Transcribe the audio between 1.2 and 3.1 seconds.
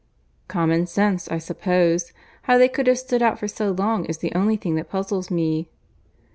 I suppose. How they could have